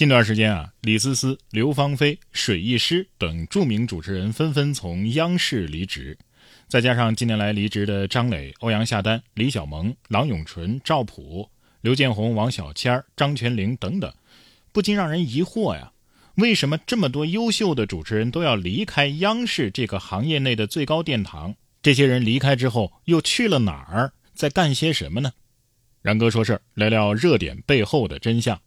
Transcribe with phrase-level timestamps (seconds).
[0.00, 6.16] 近段时间啊，李思思、刘芳菲、水艺师等著名主持人纷纷从央视离职，
[6.68, 11.46] 再加上近年来离职的张磊、欧阳夏丹、李小萌、郎永淳、赵普、
[11.82, 14.10] 刘建宏、王小谦、张泉灵等等，
[14.72, 15.92] 不禁让人疑惑呀：
[16.36, 21.54] 为什么这么多优秀的主持人都要离开央视这个行业内的最高殿堂？
[21.82, 24.14] 这些人离开之后又去了哪儿？
[24.32, 25.30] 在干些什么呢？
[26.00, 28.58] 然哥说事儿，聊聊热点背后的真相。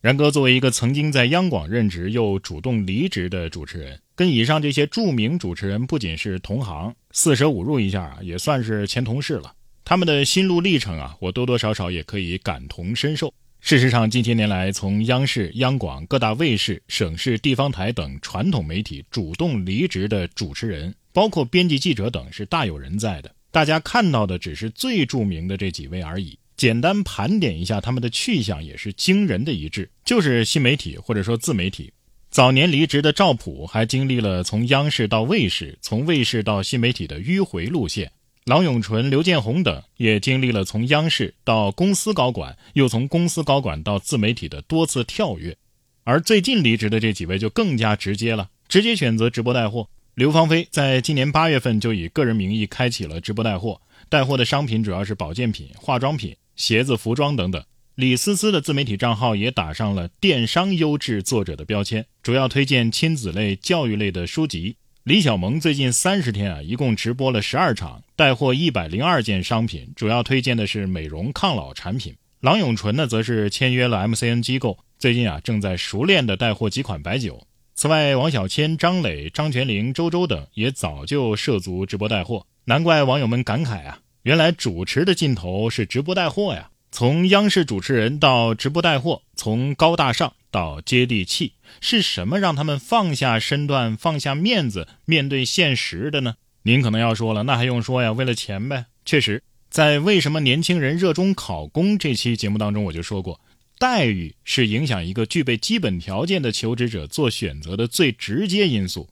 [0.00, 9.52] 然哥作为一个曾经在央广任职又主动离职的主持人，跟以上这些著名主持人不仅是同行，四舍五入一下啊，也算是前同事了。
[9.84, 13.30] 他们的心路历程啊，我多多少少也可以感同身受。
[13.60, 23.30] 事实上，近些年来从央视、央广、各大卫视、省市地方台等传统媒体主动离职的主持人，包括编辑、记者等，是大有人在的。
[23.50, 26.38] 大家看到的只是最著名的这几位而已。
[26.60, 31.90] 简单盘点一下他们的去向，也是惊人的一致，就是新媒体或者说自媒体。
[32.30, 38.12] 早年离职的赵普还经历了从央视到卫视、从卫视到新媒体的迂回路线，
[38.44, 45.56] 郎永淳、刘建宏等也经历了从央视到公司高管，又从公司高管到自媒体的多次跳跃。
[46.04, 49.88] 而最近离职的这几位就更加直接了，直接选择直播带货。
[50.14, 56.36] 刘芳菲在今年八月份就以个人名义开启了直播带货，带货的商品主要是保健品、化妆品。
[56.56, 64.76] 鞋子、服装等等，李思思的自媒体账号也打上了电商优质作者的标签，主要推荐亲子类、教育类的书籍。
[65.04, 72.14] 李小萌最近三十天啊，一共直播了十二场，带货一百零二件商品，主要推荐的是美容抗老产品。
[72.40, 77.46] 郎永淳呢，则是签约了 MCN 机构，最近啊，正在熟练的带货几款白酒。
[77.74, 84.00] 此外，王小谦、张磊、张泉灵、周周等也早就涉足直播带货，难怪网友们感慨啊。
[84.22, 86.68] 原来主持的尽头是直播带货呀！
[86.92, 96.34] 从央视主持人到直播带货，从高大上到接地气，是什么让他们放下身段、放下面子，面对现实的呢？
[96.64, 98.12] 您可能要说了，那还用说呀？
[98.12, 98.84] 为了钱呗。
[99.06, 103.40] 确实，在《为什么年轻人热衷考公》这期节目当中，我就说过，
[103.78, 109.08] 待遇是影响一个具备基本条件的求职者做选择的最直接因素。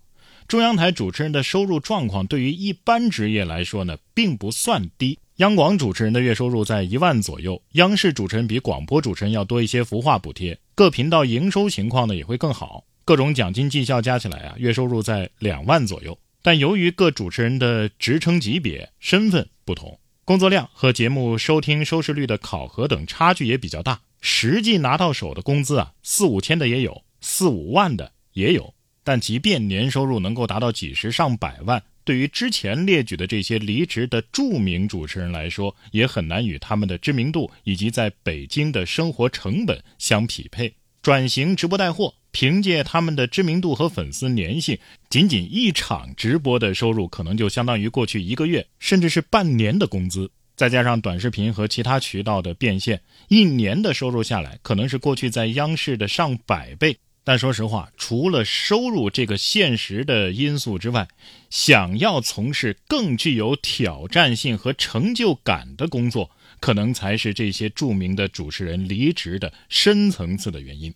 [0.49, 5.19] 中央台主持人的收入状况对于一般职业来说呢，并不算低。
[5.37, 12.83] 央广主持人的月收入在一万左右，央视主持人比广播主持人要多一些孵化补贴，各频道营收情况呢也会更好。
[13.05, 16.19] 各种奖金绩效加起来啊，月收入在两万左右。
[16.41, 28.73] 但由于各主持人的职称级别、身份不同，工作量和节目收听收视率的考核等差距也比较大，实际拿到手的工资啊，四五千的也有，四五万的也有。
[29.09, 40.71] 但即便年收入能够达到几十上百万，对于之前列举的这些离职的著名主持人来说，也很难与他们的知名度以及在北京的生活成本相匹配。
[41.01, 44.77] 转型直播带货，凭借他们的知名度和粉丝粘性，
[45.09, 50.31] 仅仅一场直播的收入可能就相当于过去一个月甚至是半年的工资。
[50.55, 56.95] 再加上短视频和其他渠道的变现，一年的收入下来，可能是过去在央视的上百倍。
[57.29, 61.09] 但说实话，除了收入这个现实的因素之外，
[61.51, 70.95] 想要从事更具有挑战性和成就感的工作，可能才是这些著名的主持人离职的深层次的原因。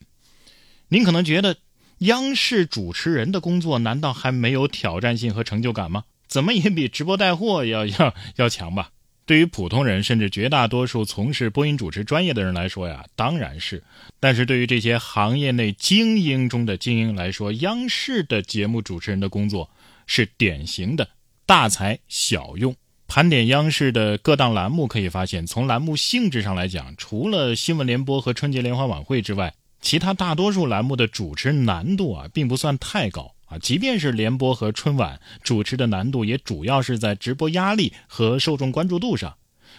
[0.88, 1.58] 您可能觉得，
[1.98, 6.04] 央视主持人的工作难道还没有挑战性和成就感吗？
[6.26, 8.92] 怎么也比直播带货要要要强吧？
[9.24, 13.82] 对于普通人，甚至绝大多数从事播音主持专业的人来说呀，当然是。
[14.18, 19.70] 但是对于这些行业内精英中的精英来说，央视的节目主持人的工作
[20.06, 21.08] 是典型的
[21.46, 22.74] 大材小用。
[23.06, 33.34] 盘点央视的各档栏目，可以发现，从栏目性质上来讲，除了新闻联播和春节联欢晚会之外，其他大多数栏目的主持难度啊，并不算太高。
[33.58, 39.34] 即便是联播和春晚主持的难度，也主要是在直播压力和受众关注度上。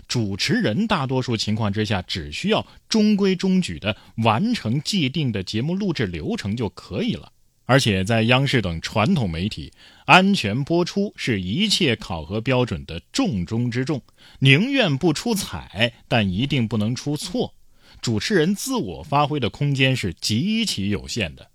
[0.07, 7.31] 主持人大多数情况之下，只需要中规中矩的完成既定的节目录制流程就可以了。
[7.65, 9.71] 而且在央视等传统媒体，
[10.05, 14.01] 安全播出是一切考核标准的重中之重，
[14.39, 17.53] 宁愿不出彩，但一定不能出错。
[18.01, 21.47] 主持人自我发挥的空间是极其有限的。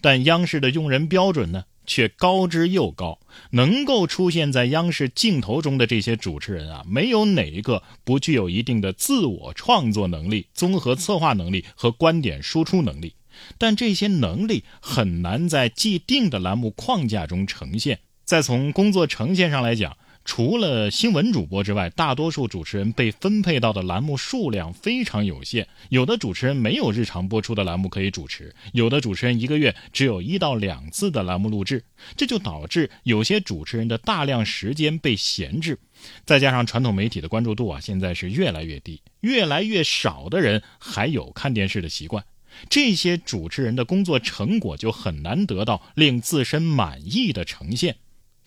[0.00, 3.18] 但央视的用人标准呢，却高之又高。
[3.50, 13.14] 能够出现在央视镜头中的这些主持人啊，没有哪一个不具有一定的自我创作能力、综合策划能力和观点输出能力。
[13.56, 18.00] 但这些能力很难在既定的栏目框架中呈现。
[18.24, 19.96] 再从工作呈现上来讲，
[20.28, 25.66] 除了新闻主播之外，大多数主持人被分配到的栏目数量非常有限。
[25.88, 31.82] 有的主持人没有日常播出的栏目可以主持，有的主持人一个月只有一到两次的栏目录制，
[32.14, 35.78] 这就导致有些主持人的大量时间被闲置。
[36.26, 42.22] 再加上传统媒体的关注度啊，现在是越来越低，越来越少的人还有看电视的习惯，
[42.68, 47.96] 这些主持人的工作成果就很难得到令自身满意的呈现。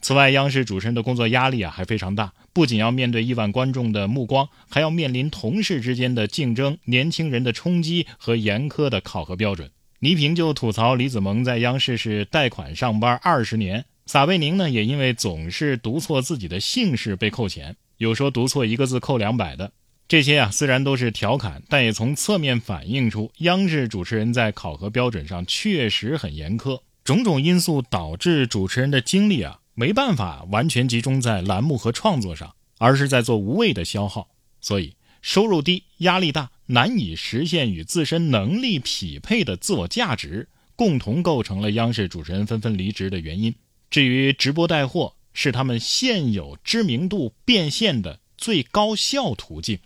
[0.01, 9.69] 此外，央视主持人的工作压力啊还非常大，不仅要面对亿万观众的目光，还要面临同事之间的竞争、年轻人的冲击和严苛的考核标准。
[9.99, 19.71] 倪萍就吐槽李子萌在央视是贷款上班二十年，撒贝宁呢也因为总是读错自己的姓氏被扣钱，有说读错一个字扣两百的。
[20.07, 26.81] 这些啊虽然都是调侃，但也从侧面反映出央视主持人在考核标准上确实很严苛。
[27.03, 29.59] 种种因素导致主持人的精力啊。
[29.73, 34.29] 没办法完全集中在栏目和创作上，而是在做无谓的消耗，
[34.59, 43.55] 所以收入低、压力大、难以实现与自身能力匹配的自我价值，共同构成了央视主持人纷纷离职的原因。
[43.89, 49.79] 至于直播带货，是他们现有知名度变现的最高效途径，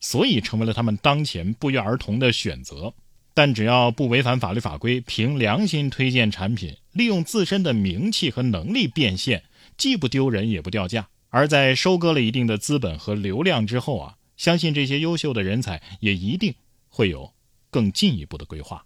[0.00, 2.94] 所以成为了他们当前不约而同的选择。
[3.34, 9.42] 但只要不违反法律法规，凭良心推荐产品，利用自身的名气和能力变现，
[9.76, 11.08] 既不丢人也不掉价。
[11.30, 16.54] 而在收割了一定的资本和流量之后啊，相信这些优秀的人才也一定
[16.88, 17.32] 会有
[17.70, 18.84] 更进一步的规划。